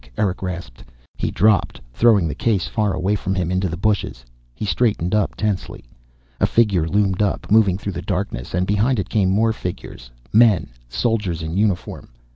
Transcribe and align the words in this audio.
Erick 0.17 0.41
rasped. 0.41 0.83
He 1.15 1.29
dropped, 1.29 1.79
throwing 1.93 2.27
the 2.27 2.33
case 2.33 2.65
far 2.65 2.91
away 2.93 3.13
from 3.13 3.35
him, 3.35 3.51
into 3.51 3.69
the 3.69 3.77
bushes. 3.77 4.25
He 4.55 4.65
straightened 4.65 5.13
up 5.13 5.35
tensely. 5.35 5.85
A 6.39 6.47
figure 6.47 6.87
loomed 6.87 7.21
up, 7.21 7.51
moving 7.51 7.77
through 7.77 7.93
the 7.93 8.01
darkness, 8.01 8.55
and 8.55 8.65
behind 8.65 8.97
it 8.97 9.09
came 9.09 9.29
more 9.29 9.53
figures, 9.53 10.09
men, 10.33 10.71
soldiers 10.89 11.43
in 11.43 11.55
uniform. 11.55 12.09